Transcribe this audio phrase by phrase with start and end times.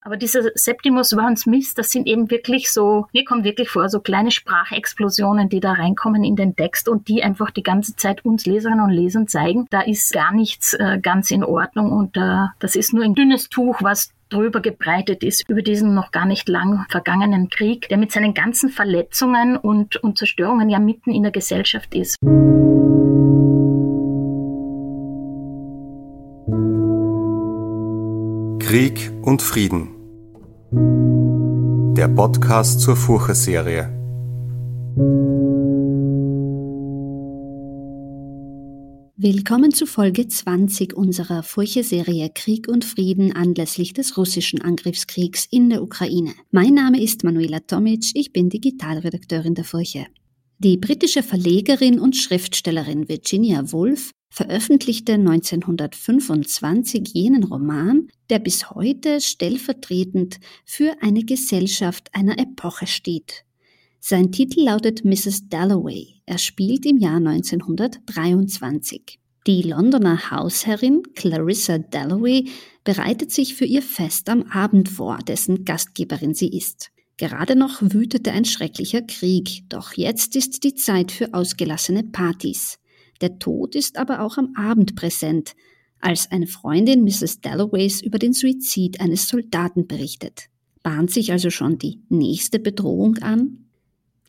[0.00, 4.00] Aber dieser Septimus Warren Smith, das sind eben wirklich so, mir kommt wirklich vor, so
[4.00, 8.46] kleine Sprachexplosionen, die da reinkommen in den Text und die einfach die ganze Zeit uns
[8.46, 12.76] Leserinnen und Lesern zeigen, da ist gar nichts äh, ganz in Ordnung und äh, das
[12.76, 16.84] ist nur ein dünnes Tuch, was drüber gebreitet ist über diesen noch gar nicht lang
[16.90, 21.94] vergangenen Krieg, der mit seinen ganzen Verletzungen und, und Zerstörungen ja mitten in der Gesellschaft
[21.94, 22.16] ist.
[28.68, 29.88] Krieg und Frieden.
[31.96, 33.84] Der Podcast zur Furche-Serie.
[39.16, 45.82] Willkommen zu Folge 20 unserer Furche-Serie Krieg und Frieden anlässlich des russischen Angriffskriegs in der
[45.82, 46.34] Ukraine.
[46.50, 50.08] Mein Name ist Manuela Tomic, ich bin Digitalredakteurin der Furche.
[50.58, 60.38] Die britische Verlegerin und Schriftstellerin Virginia Woolf veröffentlichte 1925 jenen Roman, der bis heute stellvertretend
[60.64, 63.44] für eine Gesellschaft einer Epoche steht.
[64.00, 65.48] Sein Titel lautet Mrs.
[65.48, 66.14] Dalloway.
[66.24, 69.18] Er spielt im Jahr 1923.
[69.46, 72.48] Die Londoner Hausherrin Clarissa Dalloway
[72.84, 76.90] bereitet sich für ihr Fest am Abend vor, dessen Gastgeberin sie ist.
[77.16, 82.78] Gerade noch wütete ein schrecklicher Krieg, doch jetzt ist die Zeit für ausgelassene Partys.
[83.20, 85.54] Der Tod ist aber auch am Abend präsent,
[86.00, 87.40] als eine Freundin Mrs.
[87.40, 90.48] Dalloways über den Suizid eines Soldaten berichtet.
[90.82, 93.64] Bahnt sich also schon die nächste Bedrohung an?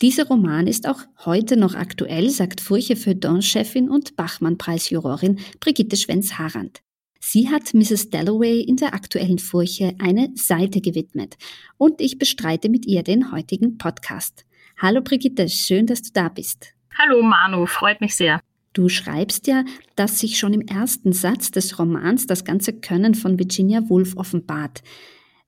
[0.01, 6.81] Dieser Roman ist auch heute noch aktuell, sagt Furche Feuilleton-Chefin und Bachmann-Preisjurorin Brigitte Schwenz-Harand.
[7.19, 8.09] Sie hat Mrs.
[8.09, 11.35] Dalloway in der aktuellen Furche eine Seite gewidmet
[11.77, 14.45] und ich bestreite mit ihr den heutigen Podcast.
[14.77, 16.73] Hallo Brigitte, schön, dass du da bist.
[16.97, 18.41] Hallo Manu, freut mich sehr.
[18.79, 19.65] Du schreibst ja,
[19.97, 24.83] dass sich schon im ersten Satz des Romans das ganze Können von Virginia Woolf offenbart.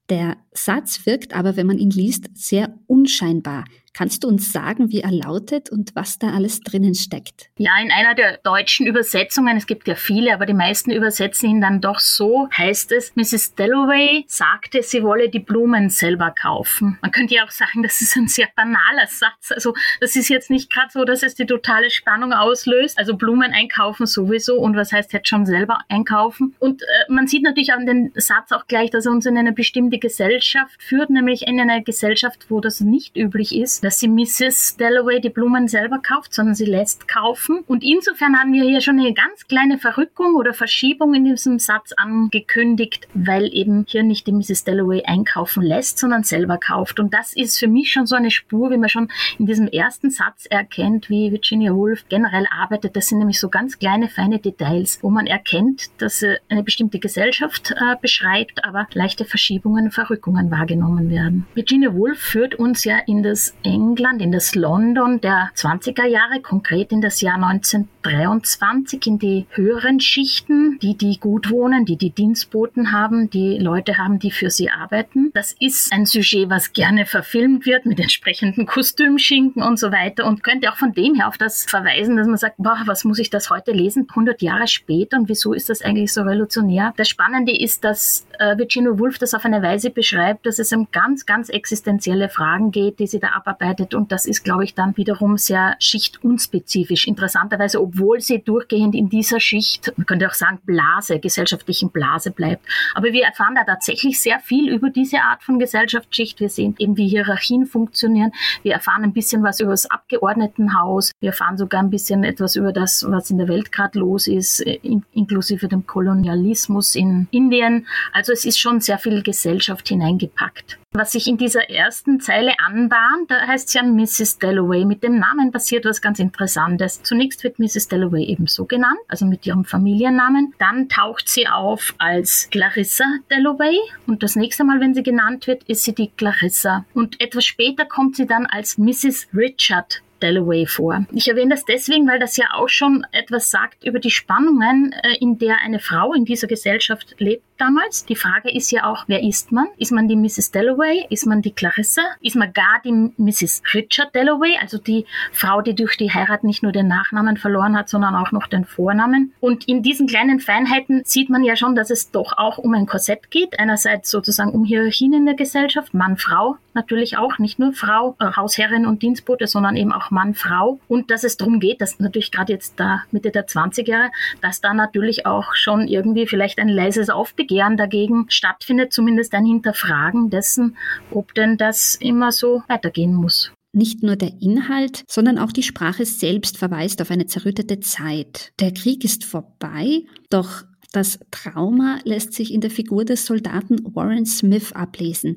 [0.10, 3.64] Der Satz wirkt aber, wenn man ihn liest, sehr unscheinbar.
[3.94, 7.50] Kannst du uns sagen, wie er lautet und was da alles drinnen steckt?
[7.58, 11.62] Ja, in einer der deutschen Übersetzungen, es gibt ja viele, aber die meisten übersetzen ihn
[11.62, 13.56] dann doch so, heißt es, Mrs.
[13.56, 16.98] Dalloway sagte, sie wolle die Blumen selber kaufen.
[17.02, 19.52] Man könnte ja auch sagen, das ist ein sehr banaler Satz.
[19.52, 22.98] Also das ist jetzt nicht gerade so, dass es die totale Spannung auslöst.
[22.98, 26.56] Also Blumen einkaufen sowieso und was heißt jetzt schon selber einkaufen?
[26.60, 29.52] Und äh, man sieht natürlich an den Satz auch gleich, dass er uns in eine
[29.52, 34.78] bestimmte Gesellschaft führt, nämlich in eine Gesellschaft, wo das nicht üblich ist dass sie Mrs.
[34.78, 37.64] Dalloway die Blumen selber kauft, sondern sie lässt kaufen.
[37.68, 41.92] Und insofern haben wir hier schon eine ganz kleine Verrückung oder Verschiebung in diesem Satz
[41.98, 44.64] angekündigt, weil eben hier nicht die Mrs.
[44.64, 47.00] Dalloway einkaufen lässt, sondern selber kauft.
[47.00, 49.10] Und das ist für mich schon so eine Spur, wie man schon
[49.40, 52.96] in diesem ersten Satz erkennt, wie Virginia Woolf generell arbeitet.
[52.96, 57.00] Das sind nämlich so ganz kleine, feine Details, wo man erkennt, dass sie eine bestimmte
[57.00, 61.46] Gesellschaft äh, beschreibt, aber leichte Verschiebungen, Verrückungen wahrgenommen werden.
[61.54, 66.92] Virginia Woolf führt uns ja in das England, in das London der 20er Jahre, konkret
[66.92, 72.92] in das Jahr 1923, in die höheren Schichten, die, die gut wohnen, die die Dienstboten
[72.92, 75.32] haben, die Leute haben, die für sie arbeiten.
[75.34, 80.44] Das ist ein Sujet, was gerne verfilmt wird mit entsprechenden Kostümschinken und so weiter und
[80.44, 83.30] könnte auch von dem her auf das verweisen, dass man sagt, boah, was muss ich
[83.30, 86.94] das heute lesen, 100 Jahre später und wieso ist das eigentlich so revolutionär?
[86.98, 90.88] Das Spannende ist, dass äh, Virginia Woolf das auf eine Weise beschreibt, dass es um
[90.92, 94.74] ganz, ganz existenzielle Fragen geht, die sie da abarbeiten arbeitet und das ist, glaube ich,
[94.74, 97.08] dann wiederum sehr schichtunspezifisch.
[97.08, 102.66] Interessanterweise, obwohl sie durchgehend in dieser Schicht, man könnte auch sagen Blase, gesellschaftlichen Blase bleibt.
[102.96, 106.40] Aber wir erfahren da tatsächlich sehr viel über diese Art von Gesellschaftsschicht.
[106.40, 108.32] Wir sehen eben, wie Hierarchien funktionieren.
[108.64, 111.12] Wir erfahren ein bisschen was über das Abgeordnetenhaus.
[111.20, 114.60] Wir erfahren sogar ein bisschen etwas über das, was in der Welt gerade los ist,
[114.62, 117.88] in, inklusive dem Kolonialismus in Indien.
[118.12, 120.80] Also es ist schon sehr viel Gesellschaft hineingepackt.
[120.94, 124.40] Was sich in dieser ersten Zeile anbahnt, da heißt es ja Mrs.
[124.40, 124.84] Dalloway.
[124.84, 127.02] Mit dem Namen passiert was ganz Interessantes.
[127.02, 127.88] Zunächst wird Mrs.
[127.88, 130.54] Dalloway eben so genannt, also mit ihrem Familiennamen.
[130.60, 135.64] Dann taucht sie auf als Clarissa Dalloway und das nächste Mal, wenn sie genannt wird,
[135.64, 136.86] ist sie die Clarissa.
[136.94, 139.28] Und etwas später kommt sie dann als Mrs.
[139.34, 141.06] Richard Dalloway vor.
[141.12, 145.18] Ich erwähne das deswegen, weil das ja auch schon etwas sagt über die Spannungen, äh,
[145.20, 148.06] in der eine Frau in dieser Gesellschaft lebt damals.
[148.06, 149.68] Die Frage ist ja auch, wer ist man?
[149.78, 150.52] Ist man die Mrs.
[150.52, 151.06] Dalloway?
[151.10, 152.02] Ist man die Clarissa?
[152.20, 153.62] Ist man gar die Mrs.
[153.74, 154.58] Richard Dalloway?
[154.60, 158.32] Also die Frau, die durch die Heirat nicht nur den Nachnamen verloren hat, sondern auch
[158.32, 159.34] noch den Vornamen.
[159.40, 162.88] Und in diesen kleinen Feinheiten sieht man ja schon, dass es doch auch um ein
[162.88, 163.60] Korsett geht.
[163.60, 168.32] Einerseits sozusagen um Hierarchien in der Gesellschaft, Mann, Frau natürlich auch, nicht nur Frau, äh,
[168.36, 170.80] Hausherrin und Dienstbote, sondern eben auch Mann, Frau.
[170.88, 174.10] Und dass es darum geht, dass natürlich gerade jetzt da Mitte der 20er,
[174.42, 179.46] dass da natürlich auch schon irgendwie vielleicht ein leises Aufbegehren Aufbegehren dagegen stattfindet, zumindest ein
[179.46, 180.78] Hinterfragen dessen,
[181.12, 183.52] ob denn das immer so weitergehen muss.
[183.74, 188.54] Nicht nur der Inhalt, sondern auch die Sprache selbst verweist auf eine zerrüttete Zeit.
[188.60, 190.64] Der Krieg ist vorbei, doch
[190.94, 195.36] das Trauma lässt sich in der Figur des Soldaten Warren Smith ablesen.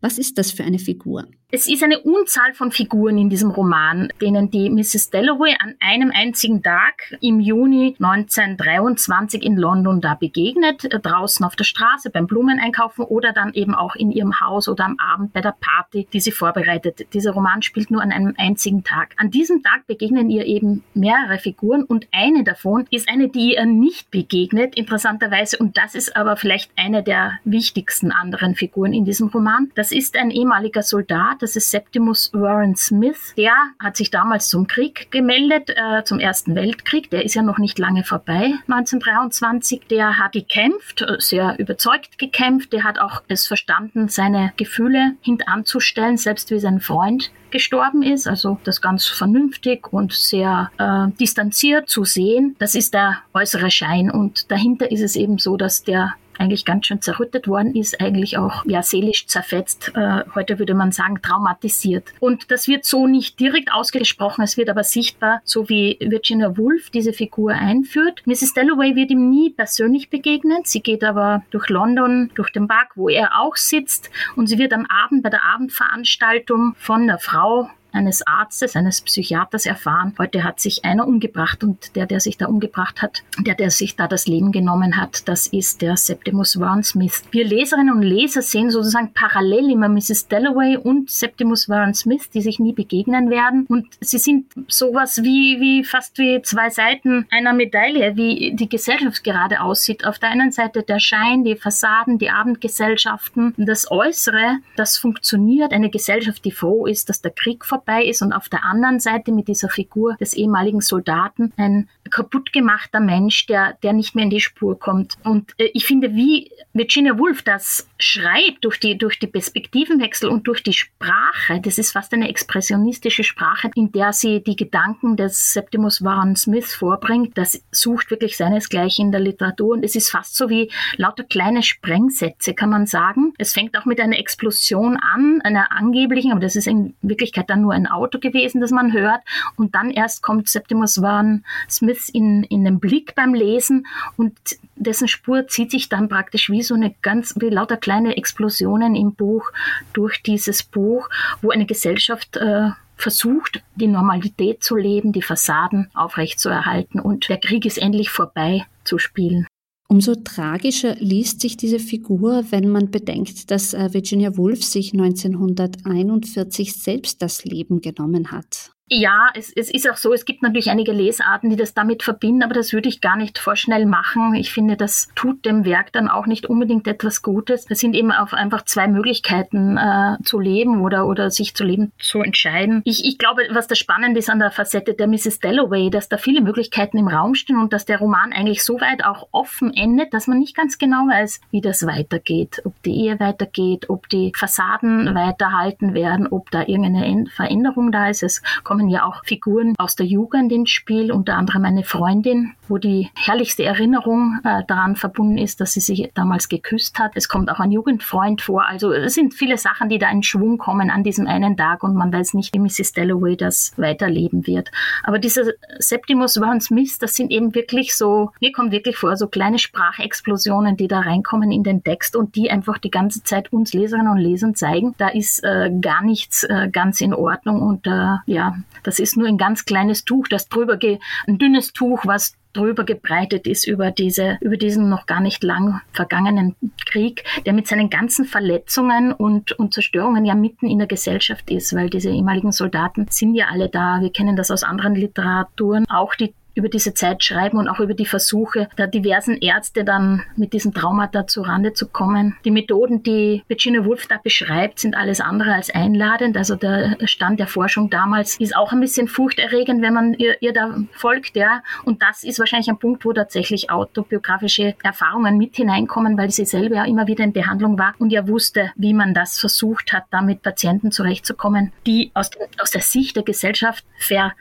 [0.00, 1.28] Was ist das für eine Figur?
[1.54, 5.10] Es ist eine Unzahl von Figuren in diesem Roman, denen die Mrs.
[5.10, 11.54] Dalloway an einem einzigen Tag im Juni 1923 in London da begegnet, äh, draußen auf
[11.54, 15.42] der Straße beim Blumeneinkaufen oder dann eben auch in ihrem Haus oder am Abend bei
[15.42, 17.12] der Party, die sie vorbereitet.
[17.12, 19.14] Dieser Roman spielt nur an einem einzigen Tag.
[19.18, 23.66] An diesem Tag begegnen ihr eben mehrere Figuren und eine davon ist eine, die ihr
[23.66, 29.28] nicht begegnet, interessanterweise, und das ist aber vielleicht eine der wichtigsten anderen Figuren in diesem
[29.28, 29.70] Roman.
[29.74, 33.34] Das ist ein ehemaliger Soldat, das ist Septimus Warren Smith.
[33.36, 37.10] Der hat sich damals zum Krieg gemeldet, äh, zum Ersten Weltkrieg.
[37.10, 39.82] Der ist ja noch nicht lange vorbei, 1923.
[39.90, 42.72] Der hat gekämpft, äh, sehr überzeugt gekämpft.
[42.72, 48.26] Der hat auch es verstanden, seine Gefühle hintanzustellen, selbst wie sein Freund gestorben ist.
[48.26, 52.56] Also das ganz vernünftig und sehr äh, distanziert zu sehen.
[52.58, 54.10] Das ist der äußere Schein.
[54.10, 58.36] Und dahinter ist es eben so, dass der eigentlich ganz schön zerrüttet worden ist, eigentlich
[58.36, 62.12] auch ja, seelisch zerfetzt, äh, heute würde man sagen traumatisiert.
[62.20, 66.90] Und das wird so nicht direkt ausgesprochen, es wird aber sichtbar, so wie Virginia Woolf
[66.90, 68.22] diese Figur einführt.
[68.26, 68.54] Mrs.
[68.54, 73.08] Dalloway wird ihm nie persönlich begegnen, sie geht aber durch London, durch den Park, wo
[73.08, 78.26] er auch sitzt und sie wird am Abend bei der Abendveranstaltung von der Frau eines
[78.26, 80.14] Arztes, eines Psychiaters erfahren.
[80.18, 83.96] Heute hat sich einer umgebracht und der, der sich da umgebracht hat, der, der sich
[83.96, 87.22] da das Leben genommen hat, das ist der Septimus Warren Smith.
[87.30, 90.28] Wir Leserinnen und Leser sehen sozusagen parallel immer Mrs.
[90.28, 93.66] Dalloway und Septimus Warren Smith, die sich nie begegnen werden.
[93.68, 99.22] Und sie sind sowas wie, wie fast wie zwei Seiten einer Medaille, wie die Gesellschaft
[99.22, 100.06] gerade aussieht.
[100.06, 105.90] Auf der einen Seite der Schein, die Fassaden, die Abendgesellschaften, das Äußere, das funktioniert, eine
[105.90, 109.32] Gesellschaft, die froh ist, dass der Krieg vorbei vorbei ist und auf der anderen Seite
[109.32, 114.40] mit dieser Figur des ehemaligen Soldaten ein kaputtgemachter Mensch, der, der nicht mehr in die
[114.40, 115.14] Spur kommt.
[115.24, 120.46] Und äh, ich finde, wie Virginia Woolf das schreibt durch die, durch die Perspektivenwechsel und
[120.46, 125.54] durch die Sprache, das ist fast eine expressionistische Sprache, in der sie die Gedanken des
[125.54, 130.36] Septimus Warren Smith vorbringt, das sucht wirklich seinesgleichen in der Literatur und es ist fast
[130.36, 133.32] so wie lauter kleine Sprengsätze, kann man sagen.
[133.38, 137.62] Es fängt auch mit einer Explosion an, einer angeblichen, aber das ist in Wirklichkeit dann
[137.62, 139.20] nur ein Auto gewesen, das man hört
[139.56, 143.86] und dann erst kommt Septimus Warren Smith in, in den Blick beim Lesen
[144.16, 144.34] und
[144.76, 149.14] dessen Spur zieht sich dann praktisch wie so eine ganz, wie lauter kleine Explosionen im
[149.14, 149.50] Buch
[149.92, 151.08] durch dieses Buch,
[151.40, 157.64] wo eine Gesellschaft äh, versucht, die Normalität zu leben, die Fassaden aufrechtzuerhalten und der Krieg
[157.64, 159.46] ist endlich vorbei zu spielen.
[159.92, 166.72] Umso tragischer liest sich diese Figur, wenn man bedenkt, dass äh, Virginia Woolf sich 1941
[166.72, 168.70] selbst das Leben genommen hat.
[168.88, 172.42] Ja, es, es ist auch so, es gibt natürlich einige Lesarten, die das damit verbinden,
[172.42, 174.34] aber das würde ich gar nicht vorschnell machen.
[174.34, 177.64] Ich finde, das tut dem Werk dann auch nicht unbedingt etwas Gutes.
[177.70, 181.92] Es sind eben auch einfach zwei Möglichkeiten äh, zu leben oder, oder sich zu leben
[181.98, 182.82] zu entscheiden.
[182.84, 185.38] Ich, ich glaube, was das Spannende ist an der Facette der Mrs.
[185.38, 189.04] Dalloway, dass da viele Möglichkeiten im Raum stehen und dass der Roman eigentlich so weit
[189.04, 192.60] auch offen endet, dass man nicht ganz genau weiß, wie das weitergeht.
[192.64, 198.22] Ob die Ehe weitergeht, ob die Fassaden weiterhalten werden, ob da irgendeine Veränderung da ist.
[198.22, 202.78] Es kommen ja auch Figuren aus der Jugend ins Spiel, unter anderem eine Freundin, wo
[202.78, 207.12] die herrlichste Erinnerung äh, daran verbunden ist, dass sie sich damals geküsst hat.
[207.14, 208.66] Es kommt auch ein Jugendfreund vor.
[208.66, 211.94] Also es sind viele Sachen, die da in Schwung kommen an diesem einen Tag und
[211.94, 212.94] man weiß nicht, wie Mrs.
[212.94, 214.70] Dalloway das weiterleben wird.
[215.02, 219.26] Aber dieser Septimus Warren Smith, das sind eben wirklich so, mir kommt wirklich vor, so
[219.26, 223.74] kleine Sprachexplosionen, die da reinkommen in den Text und die einfach die ganze Zeit uns
[223.74, 228.16] Leserinnen und Lesern zeigen, da ist äh, gar nichts äh, ganz in Ordnung und äh,
[228.24, 230.78] ja, das ist nur ein ganz kleines Tuch, das drüber,
[231.26, 235.80] ein dünnes Tuch, was drüber gebreitet ist über diese, über diesen noch gar nicht lang
[235.92, 236.54] vergangenen
[236.86, 241.74] Krieg, der mit seinen ganzen Verletzungen und, und Zerstörungen ja mitten in der Gesellschaft ist,
[241.74, 244.00] weil diese ehemaligen Soldaten sind ja alle da.
[244.00, 245.86] Wir kennen das aus anderen Literaturen.
[245.88, 250.22] Auch die über diese Zeit schreiben und auch über die Versuche der diversen Ärzte dann
[250.36, 252.36] mit diesem Traumata zu Rande zu kommen.
[252.44, 256.36] Die Methoden, die Virginia Woolf da beschreibt, sind alles andere als einladend.
[256.36, 260.52] Also der Stand der Forschung damals ist auch ein bisschen furchterregend, wenn man ihr, ihr
[260.52, 261.62] da folgt, ja.
[261.84, 266.76] Und das ist wahrscheinlich ein Punkt, wo tatsächlich autobiografische Erfahrungen mit hineinkommen, weil sie selber
[266.76, 270.22] ja immer wieder in Behandlung war und ja wusste, wie man das versucht hat, da
[270.22, 274.32] mit Patienten zurechtzukommen, die aus, aus der Sicht der Gesellschaft ver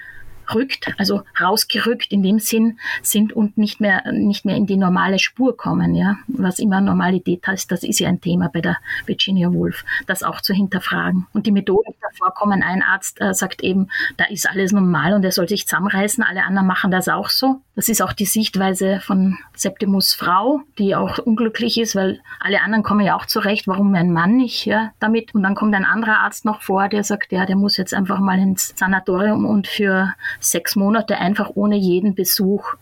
[0.52, 5.20] entrückt, also rausgerückt in dem Sinn sind und nicht mehr, nicht mehr in die normale
[5.20, 6.18] Spur kommen, ja.
[6.28, 10.42] Was immer Normalität heißt, das ist ja ein Thema bei der Virginia Woolf, das auch
[10.42, 11.28] zu hinterfragen.
[11.34, 15.14] Und die Methoden, die da vorkommen, ein Arzt äh, sagt eben, da ist alles normal
[15.14, 17.62] und er soll sich zusammenreißen, alle anderen machen das auch so.
[17.76, 22.84] Das ist auch die Sichtweise von Septimus Frau, die auch unglücklich ist, weil alle anderen
[22.84, 25.34] kommen ja auch zurecht, warum mein Mann nicht ja, damit.
[25.34, 28.20] Und dann kommt ein anderer Arzt noch vor, der sagt, ja, der muss jetzt einfach
[28.20, 32.76] mal ins Sanatorium und für sechs Monate einfach ohne jeden Besuch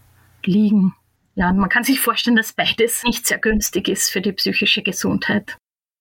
[0.44, 0.96] liegen.
[1.36, 5.58] Ja, man kann sich vorstellen, dass beides nicht sehr günstig ist für die psychische Gesundheit.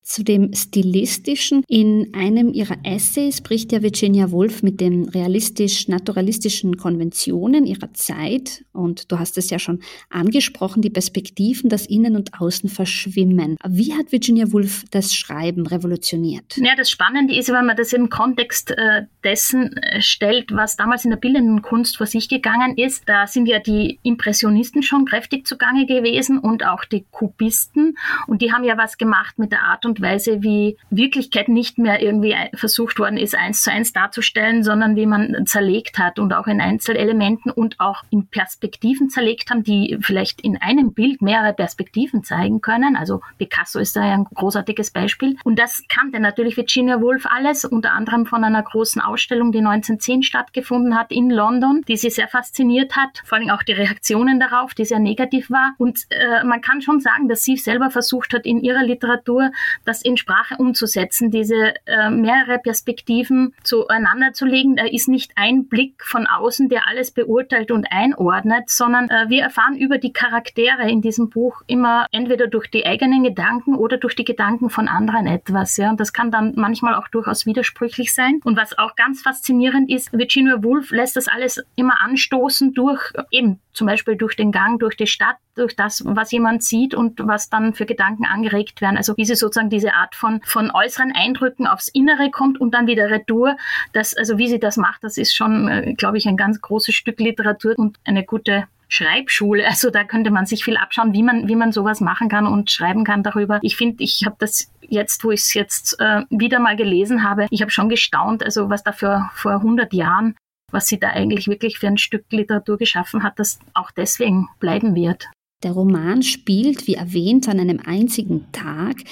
[0.09, 1.63] Zu dem Stilistischen.
[1.67, 9.11] In einem ihrer Essays bricht ja Virginia Woolf mit den realistisch-naturalistischen Konventionen ihrer Zeit, und
[9.11, 13.55] du hast es ja schon angesprochen, die Perspektiven, das Innen und Außen verschwimmen.
[13.67, 16.57] Wie hat Virginia Woolf das Schreiben revolutioniert?
[16.57, 21.03] Ja, das Spannende ist, wenn man das im Kontext äh, dessen äh, stellt, was damals
[21.05, 23.03] in der bildenden Kunst vor sich gegangen ist.
[23.05, 27.95] Da sind ja die Impressionisten schon kräftig zugange gewesen und auch die Kubisten.
[28.25, 32.01] Und die haben ja was gemacht mit der Art und Weise, wie Wirklichkeit nicht mehr
[32.01, 36.47] irgendwie versucht worden ist, eins zu eins darzustellen, sondern wie man zerlegt hat und auch
[36.47, 42.23] in Einzelelementen und auch in Perspektiven zerlegt haben, die vielleicht in einem Bild mehrere Perspektiven
[42.23, 42.95] zeigen können.
[42.95, 45.35] Also Picasso ist da ja ein großartiges Beispiel.
[45.43, 50.23] Und das kannte natürlich Virginia Woolf alles, unter anderem von einer großen Ausstellung, die 1910
[50.23, 53.21] stattgefunden hat in London, die sie sehr fasziniert hat.
[53.25, 55.73] Vor allem auch die Reaktionen darauf, die sehr negativ war.
[55.77, 59.51] Und äh, man kann schon sagen, dass sie selber versucht hat, in ihrer Literatur
[59.85, 64.75] das in Sprache umzusetzen, diese äh, mehrere Perspektiven zueinander zu legen.
[64.75, 69.43] Da ist nicht ein Blick von außen, der alles beurteilt und einordnet, sondern äh, wir
[69.43, 74.15] erfahren über die Charaktere in diesem Buch immer entweder durch die eigenen Gedanken oder durch
[74.15, 75.77] die Gedanken von anderen etwas.
[75.77, 78.39] Ja, und das kann dann manchmal auch durchaus widersprüchlich sein.
[78.43, 83.59] Und was auch ganz faszinierend ist, Virginia Woolf lässt das alles immer anstoßen durch eben
[83.73, 87.49] zum Beispiel durch den Gang durch die Stadt, durch das, was jemand sieht und was
[87.49, 88.97] dann für Gedanken angeregt werden.
[88.97, 92.87] Also wie sie sozusagen diese Art von, von äußeren Eindrücken aufs Innere kommt und dann
[92.87, 93.57] wieder retour.
[93.93, 96.95] Das, also wie sie das macht, das ist schon, äh, glaube ich, ein ganz großes
[96.95, 99.67] Stück Literatur und eine gute Schreibschule.
[99.67, 102.71] Also da könnte man sich viel abschauen, wie man, wie man sowas machen kann und
[102.71, 103.59] schreiben kann darüber.
[103.61, 107.45] Ich finde, ich habe das jetzt, wo ich es jetzt äh, wieder mal gelesen habe,
[107.51, 110.35] ich habe schon gestaunt, also was da für vor 100 Jahren
[110.71, 114.95] was sie da eigentlich wirklich für ein Stück Literatur geschaffen hat, das auch deswegen bleiben
[114.95, 115.27] wird.
[115.63, 119.03] Der Roman spielt, wie erwähnt, an einem einzigen Tag.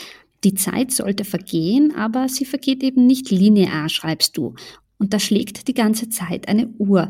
[0.44, 4.54] Die Zeit sollte vergehen, aber sie vergeht eben nicht linear, schreibst du.
[4.98, 7.10] Und da schlägt die ganze Zeit eine Uhr.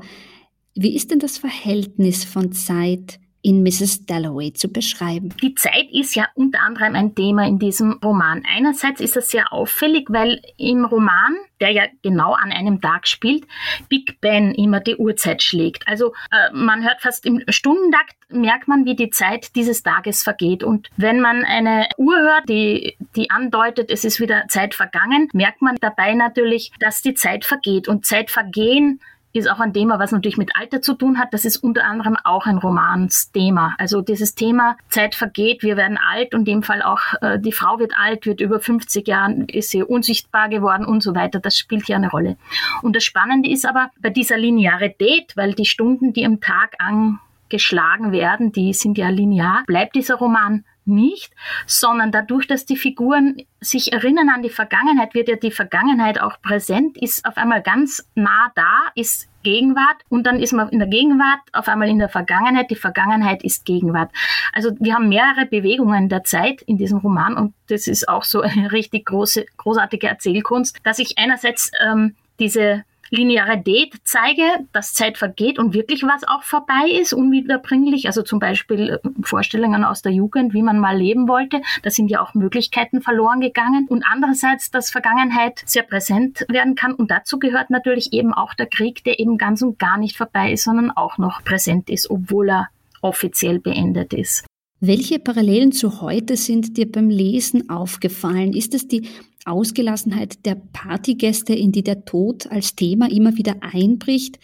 [0.73, 4.05] Wie ist denn das Verhältnis von Zeit in Mrs.
[4.05, 5.29] Dalloway zu beschreiben.
[5.41, 8.43] Die Zeit ist ja unter anderem ein Thema in diesem Roman.
[8.45, 13.47] Einerseits ist es sehr auffällig, weil im Roman, der ja genau an einem Tag spielt,
[13.87, 15.87] Big Ben immer die Uhrzeit schlägt.
[15.87, 20.61] Also äh, man hört fast im Stundentakt, merkt man, wie die Zeit dieses Tages vergeht.
[20.61, 25.61] Und wenn man eine Uhr hört, die, die andeutet, es ist wieder Zeit vergangen, merkt
[25.61, 27.87] man dabei natürlich, dass die Zeit vergeht.
[27.87, 28.99] Und Zeit vergehen
[29.33, 31.33] ist auch ein Thema, was natürlich mit Alter zu tun hat.
[31.33, 33.75] Das ist unter anderem auch ein Romansthema.
[33.77, 37.51] Also dieses Thema Zeit vergeht, wir werden alt und in dem Fall auch äh, die
[37.51, 41.39] Frau wird alt, wird über 50 Jahren, ist sie unsichtbar geworden und so weiter.
[41.39, 42.37] Das spielt ja eine Rolle.
[42.81, 48.11] Und das Spannende ist aber bei dieser Linearität, weil die Stunden, die im Tag angeschlagen
[48.11, 51.33] werden, die sind ja linear, bleibt dieser Roman nicht,
[51.65, 56.41] sondern dadurch, dass die Figuren sich erinnern an die Vergangenheit, wird ja die Vergangenheit auch
[56.41, 60.87] präsent, ist auf einmal ganz nah da, ist Gegenwart und dann ist man in der
[60.87, 64.11] Gegenwart auf einmal in der Vergangenheit, die Vergangenheit ist Gegenwart.
[64.51, 68.41] Also wir haben mehrere Bewegungen der Zeit in diesem Roman und das ist auch so
[68.41, 75.59] eine richtig große, großartige Erzählkunst, dass ich einerseits ähm, diese Linearität zeige, dass Zeit vergeht
[75.59, 78.07] und wirklich was auch vorbei ist, unwiederbringlich.
[78.07, 81.61] Also zum Beispiel äh, Vorstellungen aus der Jugend, wie man mal leben wollte.
[81.83, 83.87] Da sind ja auch Möglichkeiten verloren gegangen.
[83.87, 86.93] Und andererseits, dass Vergangenheit sehr präsent werden kann.
[86.93, 90.51] Und dazu gehört natürlich eben auch der Krieg, der eben ganz und gar nicht vorbei
[90.51, 92.67] ist, sondern auch noch präsent ist, obwohl er
[93.01, 94.45] offiziell beendet ist.
[94.79, 98.53] Welche Parallelen zu heute sind dir beim Lesen aufgefallen?
[98.53, 99.09] Ist es die
[99.47, 104.39] Ausgelassenheit der Partygäste, in die der Tod als Thema immer wieder einbricht.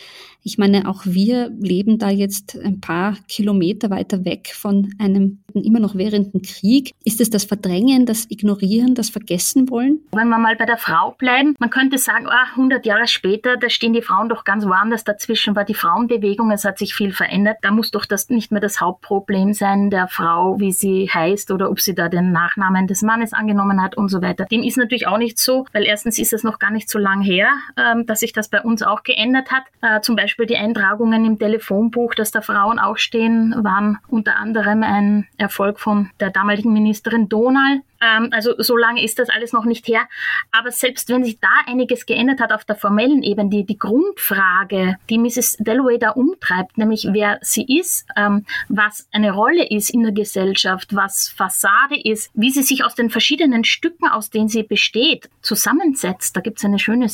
[0.46, 5.80] Ich meine, auch wir leben da jetzt ein paar Kilometer weiter weg von einem immer
[5.80, 6.92] noch währenden Krieg.
[7.06, 10.00] Ist es das Verdrängen, das Ignorieren, das Vergessen wollen?
[10.12, 13.70] Wenn wir mal bei der Frau bleiben, man könnte sagen, ah, 100 Jahre später, da
[13.70, 15.06] stehen die Frauen doch ganz woanders.
[15.06, 17.58] Dazwischen war die Frauenbewegung, es hat sich viel verändert.
[17.62, 21.72] Da muss doch das nicht mehr das Hauptproblem sein der Frau, wie sie heißt oder
[21.72, 24.46] ob sie da den Nachnamen des Mannes angenommen hat und so weiter.
[24.46, 27.22] Dem ist natürlich auch nicht so, weil erstens ist es noch gar nicht so lang
[27.22, 29.64] her, ähm, dass sich das bei uns auch geändert hat.
[29.82, 34.38] Äh, zum Beispiel Beispiel die Eintragungen im Telefonbuch, dass da Frauen auch stehen, waren unter
[34.38, 37.82] anderem ein Erfolg von der damaligen Ministerin Donal.
[38.02, 40.08] Ähm, also so lange ist das alles noch nicht her.
[40.52, 44.98] Aber selbst wenn sich da einiges geändert hat auf der formellen Ebene, die, die Grundfrage,
[45.08, 45.58] die Mrs.
[45.60, 50.96] Dalloway da umtreibt, nämlich wer sie ist, ähm, was eine Rolle ist in der Gesellschaft,
[50.96, 56.36] was Fassade ist, wie sie sich aus den verschiedenen Stücken, aus denen sie besteht, zusammensetzt.
[56.36, 57.08] Da gibt es eine schöne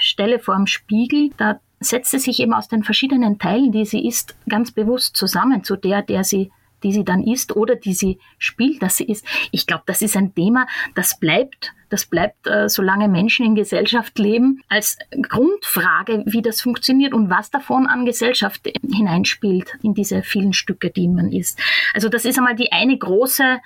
[0.00, 4.06] Stelle vor dem Spiegel, da setzt sie sich eben aus den verschiedenen Teilen, die sie
[4.06, 6.50] ist, ganz bewusst zusammen zu der, der sie
[6.84, 9.26] die sie dann ist oder die sie spielt, dass sie ist.
[9.50, 14.18] Ich glaube, das ist ein Thema, das bleibt, das bleibt, äh, solange Menschen in Gesellschaft
[14.18, 20.52] leben, als Grundfrage, wie das funktioniert und was davon an Gesellschaft hineinspielt in diese vielen
[20.52, 21.58] Stücke, die man ist.
[21.94, 23.60] Also das ist einmal die eine große,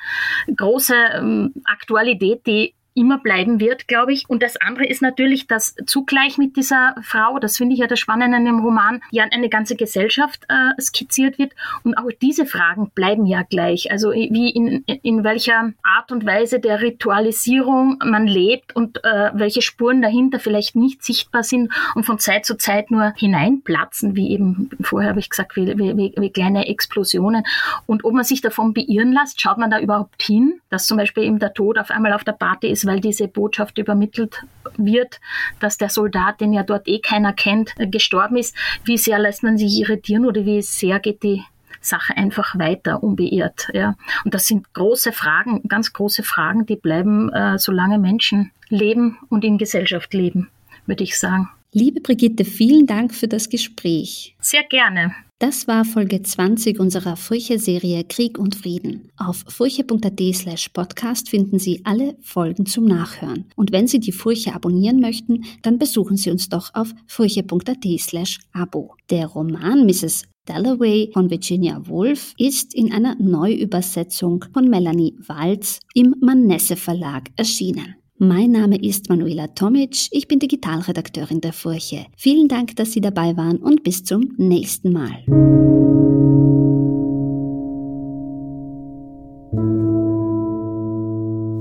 [0.56, 4.28] große ähm, Aktualität, die immer bleiben wird, glaube ich.
[4.28, 8.00] Und das andere ist natürlich, dass zugleich mit dieser Frau, das finde ich ja das
[8.00, 11.52] Spannende in dem Roman, ja eine ganze Gesellschaft äh, skizziert wird.
[11.84, 13.90] Und auch diese Fragen bleiben ja gleich.
[13.90, 19.62] Also wie in, in welcher Art und Weise der Ritualisierung man lebt und äh, welche
[19.62, 24.70] Spuren dahinter vielleicht nicht sichtbar sind und von Zeit zu Zeit nur hineinplatzen, wie eben
[24.80, 27.44] vorher habe ich gesagt, wie, wie, wie kleine Explosionen.
[27.86, 31.24] Und ob man sich davon beirren lässt, schaut man da überhaupt hin, dass zum Beispiel
[31.24, 34.42] eben der Tod auf einmal auf der Party ist, weil diese Botschaft übermittelt
[34.76, 35.20] wird,
[35.60, 38.56] dass der Soldat, den ja dort eh keiner kennt, gestorben ist.
[38.84, 41.44] Wie sehr lässt man sich irritieren oder wie sehr geht die
[41.80, 43.68] Sache einfach weiter unbeirrt.
[43.72, 43.94] Ja.
[44.24, 49.44] Und das sind große Fragen, ganz große Fragen, die bleiben, äh, solange Menschen leben und
[49.44, 50.50] in Gesellschaft leben,
[50.86, 51.48] würde ich sagen.
[51.72, 54.34] Liebe Brigitte, vielen Dank für das Gespräch.
[54.40, 55.12] Sehr gerne.
[55.38, 59.12] Das war Folge 20 unserer Furche-Serie Krieg und Frieden.
[59.18, 63.44] Auf furche.at slash podcast finden Sie alle Folgen zum Nachhören.
[63.54, 68.40] Und wenn Sie die Furche abonnieren möchten, dann besuchen Sie uns doch auf furche.at slash
[68.52, 68.94] abo.
[69.10, 70.24] Der Roman Mrs.
[70.46, 77.97] Dalloway von Virginia Woolf ist in einer Neuübersetzung von Melanie Walz im Manesse Verlag erschienen.
[78.20, 82.06] Mein Name ist Manuela Tomic, ich bin Digitalredakteurin der Furche.
[82.16, 85.22] Vielen Dank, dass Sie dabei waren und bis zum nächsten Mal.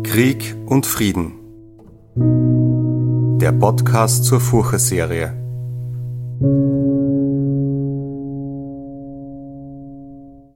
[0.01, 1.33] Krieg und Frieden.
[3.39, 5.46] Der Podcast zur Furche-Serie.